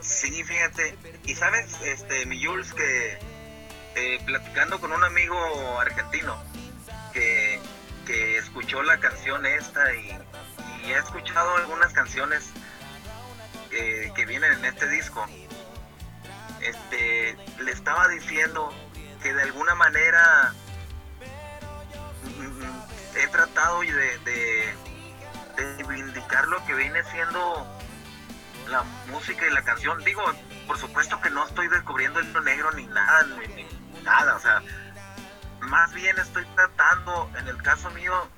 Sí, 0.00 0.42
fíjate. 0.42 0.96
Y 1.24 1.34
sabes, 1.34 1.80
este, 1.82 2.24
mi 2.26 2.42
Jules, 2.42 2.72
que 2.72 3.18
eh, 3.94 4.20
platicando 4.24 4.80
con 4.80 4.92
un 4.92 5.04
amigo 5.04 5.36
argentino 5.80 6.36
que, 7.12 7.60
que 8.06 8.38
escuchó 8.38 8.82
la 8.82 8.98
canción 8.98 9.44
esta 9.44 9.94
y, 9.94 10.18
y 10.86 10.92
ha 10.92 10.98
escuchado 10.98 11.56
algunas 11.56 11.92
canciones 11.92 12.50
eh, 13.70 14.10
que 14.14 14.24
vienen 14.24 14.52
en 14.52 14.64
este 14.64 14.88
disco, 14.88 15.26
este, 16.60 17.36
le 17.62 17.70
estaba 17.70 18.08
diciendo 18.08 18.72
que 19.22 19.34
de 19.34 19.42
alguna 19.42 19.74
manera 19.74 20.54
mm, 22.24 22.42
mm, 22.42 23.18
he 23.22 23.26
tratado 23.28 23.80
de, 23.80 24.18
de, 24.18 24.74
reivindicar 25.58 26.46
lo 26.48 26.64
que 26.64 26.74
viene 26.74 27.02
siendo 27.04 27.66
la 28.68 28.82
música 29.10 29.46
y 29.46 29.50
la 29.50 29.62
canción. 29.62 30.02
Digo, 30.04 30.22
por 30.66 30.78
supuesto 30.78 31.20
que 31.20 31.30
no 31.30 31.44
estoy 31.46 31.68
descubriendo 31.68 32.20
el 32.20 32.32
negro 32.44 32.70
ni 32.72 32.86
nada, 32.86 33.26
ni, 33.54 33.66
nada, 34.02 34.36
o 34.36 34.40
sea, 34.40 34.62
más 35.60 35.92
bien 35.92 36.18
estoy 36.18 36.44
tratando, 36.54 37.30
en 37.38 37.48
el 37.48 37.60
caso 37.62 37.90
mío, 37.90 38.28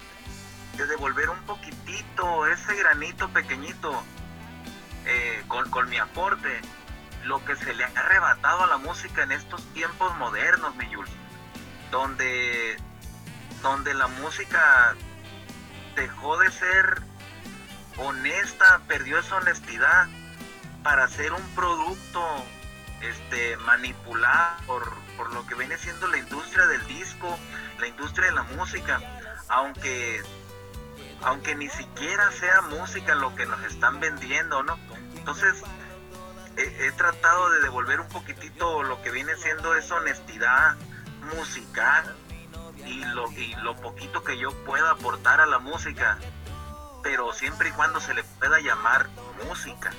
de 0.77 0.87
devolver 0.87 1.29
un 1.31 1.41
poquitito, 1.45 2.47
ese 2.47 2.75
granito 2.77 3.29
pequeñito, 3.31 4.03
eh, 5.07 5.43
con, 5.49 5.69
con 5.71 5.89
mi 5.89 5.99
aporte, 5.99 6.61
lo 7.25 7.45
que 7.45 7.57
se 7.57 7.75
le 7.75 7.85
ha 7.85 7.89
arrebatado 7.89 8.65
a 8.65 8.67
la 8.67 8.79
música 8.79 9.23
en 9.23 9.33
estos 9.33 9.62
tiempos 9.75 10.17
modernos, 10.17 10.75
mi 10.77 10.87
Jules, 10.93 11.12
donde, 11.91 12.79
donde 13.62 13.93
la 13.95 14.07
música 14.07 14.95
dejó 15.97 16.39
de 16.39 16.50
ser 16.50 17.10
honesta, 18.00 18.80
perdió 18.87 19.19
esa 19.19 19.37
honestidad 19.37 20.09
para 20.83 21.07
ser 21.09 21.33
un 21.33 21.42
producto 21.54 22.21
este, 23.00 23.57
manipulado 23.59 24.57
por, 24.66 24.92
por 25.16 25.33
lo 25.33 25.47
que 25.47 25.54
viene 25.54 25.76
siendo 25.78 26.07
la 26.09 26.19
industria 26.19 26.66
del 26.66 26.87
disco, 26.87 27.38
la 27.78 27.87
industria 27.87 28.26
de 28.26 28.33
la 28.33 28.42
música, 28.45 29.00
aunque 29.49 30.23
aunque 31.23 31.54
ni 31.54 31.69
siquiera 31.69 32.30
sea 32.33 32.62
música 32.62 33.14
lo 33.14 33.35
que 33.35 33.47
nos 33.47 33.62
están 33.64 34.00
vendiendo, 34.00 34.62
¿no? 34.62 34.79
Entonces, 35.14 35.62
he, 36.57 36.92
tratado 36.92 37.51
de 37.51 37.61
devolver 37.61 38.01
un 38.01 38.09
poquitito 38.09 38.83
lo 38.83 39.01
que 39.03 39.11
viene 39.11 39.37
siendo 39.37 39.75
esa 39.75 39.96
honestidad 39.96 40.77
musical 41.37 42.16
y 42.87 43.05
lo, 43.05 43.31
y 43.33 43.55
lo 43.62 43.77
poquito 43.77 44.25
que 44.25 44.38
yo 44.38 44.51
pueda 44.64 44.90
aportar 44.90 45.40
a 45.40 45.46
la 45.46 45.59
música, 45.59 46.18
pero 47.03 47.33
siempre 47.33 47.69
y 47.69 47.73
cuando 47.73 48.01
se 48.01 48.15
le 48.15 48.23
pueda 48.25 48.61
llamar 48.61 49.09
música, 49.47 49.91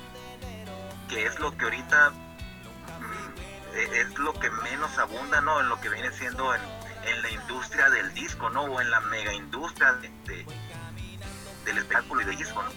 que 1.09 1.25
es 1.25 1.39
lo 1.39 1.55
que 1.57 1.65
ahorita 1.65 2.09
mm, 2.11 3.75
e, 3.75 4.01
es 4.01 4.17
lo 4.17 4.33
que 4.33 4.49
menos 4.49 4.97
abunda, 4.97 5.41
¿no? 5.41 5.59
En 5.59 5.69
lo 5.69 5.79
que 5.79 5.89
viene 5.89 6.11
siendo 6.11 6.53
en, 6.53 6.61
en 7.05 7.21
la 7.21 7.29
industria 7.31 7.89
del 7.89 8.13
disco, 8.13 8.49
¿no? 8.49 8.63
O 8.63 8.81
en 8.81 8.89
la 8.89 8.99
mega 9.01 9.33
industria 9.33 9.93
de, 9.93 10.45
del 11.65 11.77
espectáculo 11.77 12.21
y 12.21 12.25
del 12.25 12.37
disco, 12.37 12.61
¿no? 12.63 12.69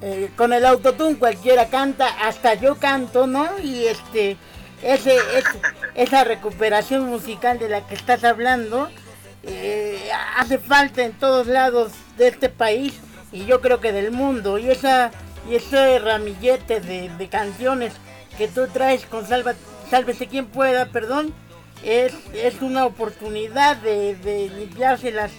Eh, 0.00 0.30
con 0.36 0.52
el 0.52 0.66
autotune 0.66 1.18
cualquiera 1.18 1.68
canta, 1.68 2.08
hasta 2.26 2.54
yo 2.54 2.76
canto, 2.76 3.26
¿no? 3.26 3.58
Y 3.60 3.86
este, 3.86 4.36
ese, 4.82 5.18
esa 5.94 6.24
recuperación 6.24 7.04
musical 7.06 7.58
de 7.58 7.68
la 7.68 7.86
que 7.86 7.94
estás 7.94 8.24
hablando 8.24 8.90
eh, 9.42 10.10
hace 10.36 10.58
falta 10.58 11.02
en 11.02 11.12
todos 11.12 11.46
lados 11.46 11.92
de 12.16 12.28
este 12.28 12.48
país 12.48 12.94
y 13.34 13.44
yo 13.44 13.60
creo 13.60 13.80
que 13.80 13.92
del 13.92 14.12
mundo. 14.12 14.58
Y 14.58 14.70
esa 14.70 15.10
y 15.50 15.56
ese 15.56 15.98
ramillete 15.98 16.80
de, 16.80 17.28
canciones 17.28 17.92
que 18.38 18.48
tú 18.48 18.66
traes 18.68 19.04
con 19.04 19.26
Salva, 19.26 19.54
Sálvese 19.90 20.26
quien 20.26 20.46
pueda, 20.46 20.86
perdón, 20.86 21.34
es, 21.84 22.14
es 22.32 22.62
una 22.62 22.86
oportunidad 22.86 23.76
de, 23.76 24.16
de 24.16 24.48
limpiarse 24.48 25.12
las, 25.12 25.32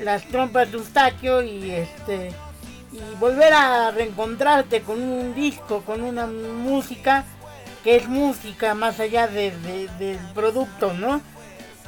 las 0.00 0.24
trompas 0.24 0.72
de 0.72 0.78
Eustaquio 0.78 1.42
y 1.42 1.70
este 1.70 2.32
y 2.94 3.16
volver 3.18 3.52
a 3.52 3.90
reencontrarte 3.90 4.82
con 4.82 5.02
un 5.02 5.34
disco, 5.34 5.82
con 5.82 6.02
una 6.02 6.26
música 6.26 7.24
que 7.82 7.96
es 7.96 8.08
música 8.08 8.74
más 8.74 9.00
allá 9.00 9.26
de, 9.26 9.50
del 9.98 10.18
producto, 10.32 10.92
¿no? 10.92 11.20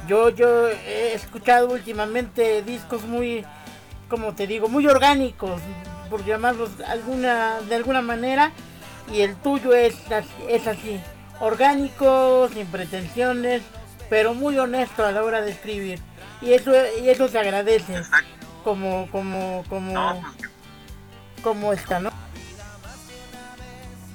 Yo, 0.07 0.29
yo 0.29 0.67
he 0.67 1.13
escuchado 1.13 1.69
últimamente 1.69 2.61
discos 2.61 3.03
muy, 3.05 3.45
como 4.09 4.33
te 4.33 4.47
digo, 4.47 4.69
muy 4.69 4.87
orgánicos, 4.87 5.61
por 6.09 6.23
llamarlos 6.25 6.69
alguna, 6.87 7.59
de 7.61 7.75
alguna 7.75 8.01
manera, 8.01 8.51
y 9.11 9.21
el 9.21 9.35
tuyo 9.35 9.73
es, 9.73 9.95
es 10.49 10.67
así, 10.67 11.01
orgánico, 11.39 12.49
sin 12.53 12.67
pretensiones, 12.67 13.63
pero 14.09 14.33
muy 14.33 14.57
honesto 14.57 15.05
a 15.05 15.11
la 15.11 15.23
hora 15.23 15.41
de 15.41 15.51
escribir. 15.51 15.99
Y 16.41 16.53
eso, 16.53 16.71
y 17.01 17.09
eso 17.09 17.27
se 17.27 17.39
agradece 17.39 18.01
como, 18.63 19.09
como, 19.11 19.63
como, 19.69 20.21
pues, 20.37 20.51
como 21.41 21.73
esta, 21.73 21.99
¿no? 21.99 22.11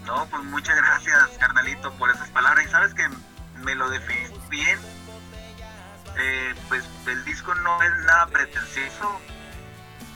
No, 0.06 0.26
pues 0.26 0.42
muchas 0.44 0.76
gracias, 0.76 1.38
carnalito, 1.38 1.90
por 1.94 2.10
esas 2.10 2.28
palabras. 2.30 2.66
Y 2.66 2.70
sabes 2.70 2.94
que 2.94 3.08
me 3.64 3.74
lo 3.74 3.88
defines 3.88 4.30
bien. 4.48 4.78
Eh, 6.18 6.54
pues 6.68 6.84
el 7.06 7.24
disco 7.24 7.54
no 7.54 7.82
es 7.82 7.90
nada 8.04 8.26
pretencioso, 8.26 9.18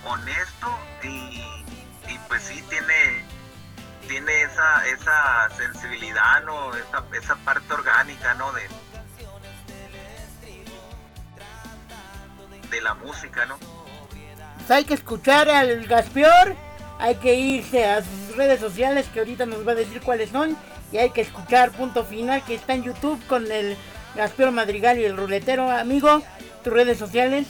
honesto 0.07 0.79
y, 1.03 1.43
pues 2.29 2.43
sí 2.43 2.63
tiene 2.69 3.25
tiene 4.09 4.43
esa 4.43 4.87
esa 4.87 5.49
sensibilidad, 5.57 6.43
¿no? 6.45 6.75
Esa, 6.75 7.05
esa 7.13 7.37
parte 7.37 7.73
orgánica, 7.73 8.35
¿no? 8.35 8.53
De, 8.53 8.63
de 12.71 12.81
la 12.81 12.95
música, 12.95 13.47
¿no? 13.47 13.59
Pues 14.57 14.71
hay 14.71 14.85
que 14.85 14.95
escuchar 14.95 15.49
al 15.49 15.87
Gaspior 15.87 16.57
hay 16.99 17.17
que 17.17 17.35
irse 17.35 17.85
a 17.85 18.03
sus 18.03 18.37
redes 18.37 18.61
sociales 18.61 19.07
que 19.13 19.19
ahorita 19.19 19.47
nos 19.47 19.67
va 19.67 19.73
a 19.73 19.77
decir 19.77 20.01
cuáles 20.01 20.31
son 20.31 20.57
y 20.93 20.99
hay 20.99 21.11
que 21.11 21.21
escuchar 21.21 21.73
punto 21.73 22.05
final 22.05 22.43
que 22.45 22.55
está 22.55 22.75
en 22.75 22.85
YouTube 22.85 23.21
con 23.27 23.51
el 23.51 23.77
Gaspero 24.15 24.51
Madrigal 24.51 24.99
y 24.99 25.05
el 25.05 25.17
ruletero 25.17 25.71
amigo 25.71 26.23
tus 26.65 26.73
redes 26.73 26.99
sociales 26.99 27.47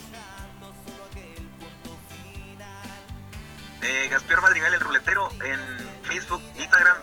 en 5.46 5.61
Facebook 6.02 6.42
Instagram 6.59 6.96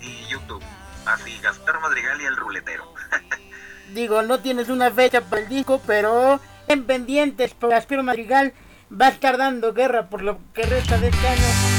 y 0.00 0.26
YouTube. 0.30 0.62
Así 1.06 1.38
Gaspero 1.40 1.80
Madrigal 1.80 2.20
y 2.20 2.24
el 2.24 2.36
ruletero. 2.36 2.92
Digo 3.94 4.22
no 4.22 4.40
tienes 4.40 4.68
una 4.68 4.90
fecha 4.90 5.20
para 5.22 5.42
el 5.42 5.48
disco 5.48 5.80
pero 5.86 6.40
en 6.68 6.84
pendientes 6.84 7.54
por 7.54 7.70
Gaspero 7.70 8.02
Madrigal 8.02 8.52
va 8.92 9.06
a 9.06 9.10
estar 9.10 9.36
dando 9.36 9.74
guerra 9.74 10.08
por 10.08 10.22
lo 10.22 10.38
que 10.54 10.62
resta 10.62 10.98
de 10.98 11.08
este 11.08 11.28
año 11.28 11.69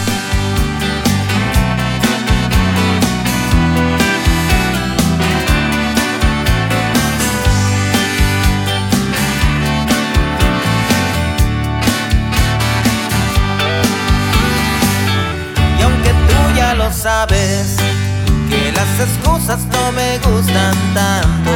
sabes 17.02 17.78
que 18.48 18.72
las 18.74 19.10
excusas 19.10 19.66
no 19.66 19.92
me 19.92 20.20
gustan 20.20 20.76
tanto. 20.94 21.52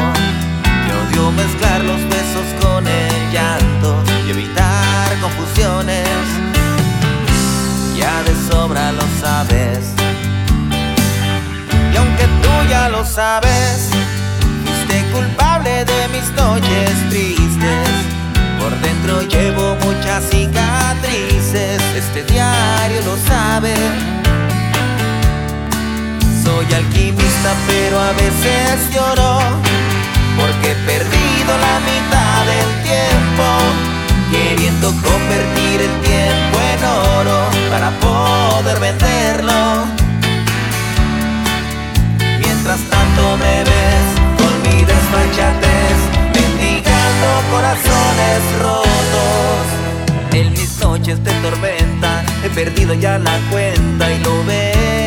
Que 0.63 1.17
odio 1.17 1.31
mezclar 1.31 1.81
los 1.81 2.01
besos 2.09 2.47
con 2.61 2.87
el 2.87 3.31
llanto 3.31 4.03
y 4.25 4.31
evitar 4.31 5.07
confusiones. 5.21 6.07
Ya 7.95 8.23
de 8.23 8.33
sobra 8.49 8.91
lo 8.93 9.03
sabes. 9.21 9.93
Y 11.93 11.95
aunque 11.95 12.25
tú 12.41 13.05
sabes, 13.05 13.89
fuiste 14.65 15.05
culpable 15.13 15.85
de 15.85 16.07
mis 16.07 16.27
noches 16.31 16.91
tristes. 17.11 17.89
Por 18.59 18.71
dentro 18.81 19.21
llevo 19.21 19.75
muchas 19.85 20.23
cicatrices, 20.23 21.81
este 21.95 22.23
diario 22.23 22.54
Alquimista, 26.75 27.53
pero 27.67 27.99
a 27.99 28.11
veces 28.13 28.93
lloro, 28.93 29.39
porque 30.37 30.71
he 30.71 30.75
perdido 30.85 31.51
la 31.67 31.79
mitad 31.89 32.45
del 32.51 32.69
tiempo, 32.83 33.45
queriendo 34.31 34.87
convertir 35.01 35.81
el 35.81 35.93
tiempo 36.01 36.55
en 36.73 36.83
oro 37.19 37.39
para 37.69 37.89
poder 37.99 38.79
venderlo 38.79 40.05
mientras 42.65 42.89
tanto 42.89 43.37
me 43.37 43.63
ves 43.63 44.07
con 44.39 44.53
mi 44.63 44.83
desfachatez, 44.83 45.97
mendigando 46.33 47.27
corazones 47.51 48.41
rotos. 48.59 49.65
En 50.33 50.51
mis 50.53 50.79
noches 50.79 51.23
de 51.23 51.31
tormenta 51.43 52.23
he 52.43 52.49
perdido 52.49 52.95
ya 52.95 53.19
la 53.19 53.37
cuenta 53.51 54.11
y 54.11 54.19
lo 54.23 54.43
ves. 54.45 55.04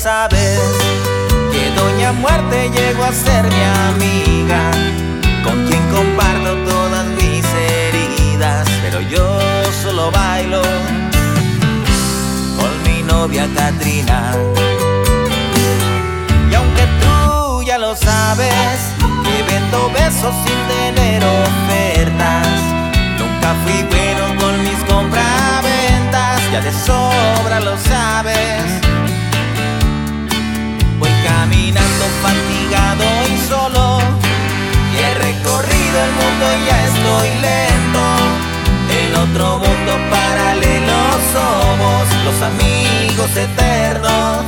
Sabes 0.00 0.58
que 1.52 1.70
Doña 1.78 2.12
Muerte 2.12 2.70
llegó 2.70 3.04
a 3.04 3.12
ser 3.12 3.44
mi 3.44 3.62
amiga, 3.90 4.70
con 5.44 5.66
quien 5.66 5.82
comparto 5.90 6.56
todas 6.64 7.04
mis 7.08 7.44
heridas, 7.44 8.66
pero 8.80 9.02
yo 9.02 9.38
solo 9.82 10.10
bailo 10.10 10.62
con 12.58 12.72
mi 12.84 13.02
novia 13.02 13.46
Katrina. 13.54 14.32
Y 16.50 16.54
aunque 16.54 16.84
tú 17.02 17.62
ya 17.62 17.76
lo 17.76 17.94
sabes, 17.94 18.78
que 19.24 19.52
vendo 19.52 19.90
besos 19.90 20.34
sin 20.46 20.60
tener 20.76 21.22
ofertas, 21.22 22.48
nunca 23.18 23.54
fui 23.64 23.82
bueno 23.82 24.40
con 24.40 24.62
mis 24.62 24.82
compraventas, 24.90 26.40
ya 26.52 26.60
de 26.62 26.72
sobra 26.72 27.60
lo 27.60 27.76
sabes 27.76 28.89
caminando 31.70 32.04
fatigado 32.22 33.04
y 33.28 33.48
solo. 33.48 33.98
Y 34.92 34.98
he 34.98 35.14
recorrido 35.14 36.04
el 36.04 36.12
mundo 36.12 36.44
y 36.56 36.66
ya 36.66 36.84
estoy 36.84 37.28
lento. 37.40 38.04
En 39.00 39.14
otro 39.16 39.58
mundo 39.58 39.92
paralelo 40.10 41.00
somos 41.32 42.02
los 42.24 42.42
amigos 42.42 43.30
eternos. 43.36 44.44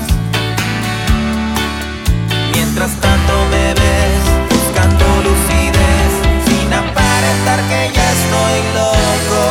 Mientras 2.55 2.91
tanto 3.01 3.33
me 3.51 3.75
ves 3.75 4.23
buscando 4.51 5.05
lucidez, 5.23 6.13
sin 6.47 6.73
aparentar 6.73 7.61
que 7.69 7.91
ya 7.95 8.13
estoy 8.19 8.59
loco. 8.75 9.43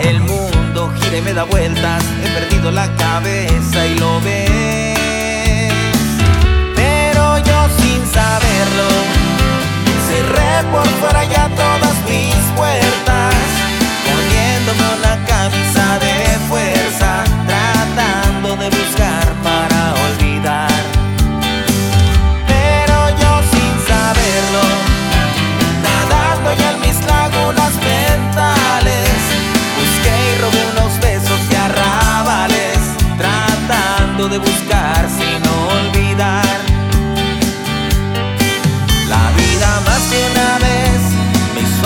El 0.00 0.20
mundo 0.20 0.92
gira 1.00 1.18
y 1.18 1.22
me 1.22 1.32
da 1.32 1.44
vueltas, 1.44 2.04
he 2.24 2.28
perdido 2.28 2.70
la 2.70 2.94
cabeza 2.96 3.86
y 3.86 3.98
lo 3.98 4.20
ves. 4.20 4.93
Por 10.72 10.86
fuera 11.00 11.24
ya 11.24 11.48
todas 11.48 11.96
mis 12.08 12.34
puertas, 12.56 13.34
poniéndome 14.04 14.84
una 14.98 15.14
camisa 15.26 15.98
de 15.98 16.38
fuerza, 16.48 17.24
tratando 17.46 18.56
de 18.56 18.68
buscar 18.70 19.26
para 19.42 19.94
olvidar. 20.06 20.82
Pero 22.46 22.96
yo 23.20 23.32
sin 23.52 23.74
saberlo, 23.90 24.66
nadando 25.86 26.54
ya 26.60 26.70
en 26.72 26.80
mis 26.80 26.98
lagunas 27.06 27.74
mentales, 27.92 29.18
busqué 29.78 30.14
y 30.30 30.40
robé 30.42 30.62
unos 30.72 31.00
besos 31.00 31.40
y 31.50 31.54
arrabales, 31.54 32.78
tratando 33.18 34.28
de 34.28 34.38
buscar 34.38 35.08
sin 35.18 35.42
olvidar. 35.46 36.53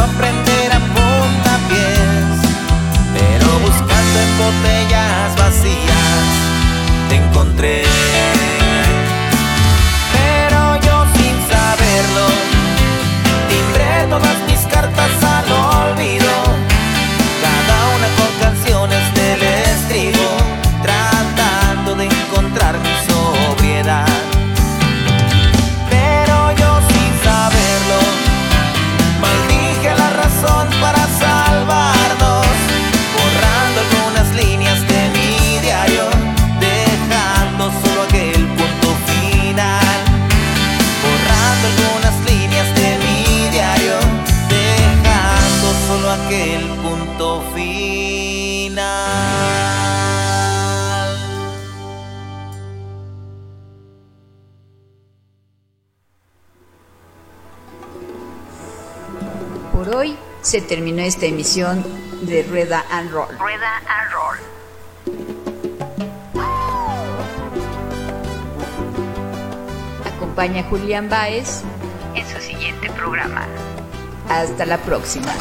Aprender 0.09 0.73
a 0.73 0.81
puntapiés, 0.94 2.38
pero 3.14 3.47
buscando 3.61 4.16
en 4.25 4.38
botellas 4.38 5.37
vacías 5.37 6.29
te 7.09 7.16
encontré. 7.16 7.88
Se 60.49 60.63
terminó 60.63 61.03
esta 61.03 61.27
emisión 61.27 61.85
de 62.23 62.43
Rueda 62.43 62.83
and 62.91 63.11
Roll. 63.11 63.29
Rueda 63.39 63.83
and 63.87 64.11
Roll. 64.11 64.39
Acompaña 70.07 70.63
a 70.63 70.65
Julián 70.65 71.11
Baez 71.11 71.61
en 72.15 72.27
su 72.27 72.41
siguiente 72.41 72.89
programa. 72.93 73.47
Hasta 74.31 74.65
la 74.65 74.79
próxima. 74.79 75.35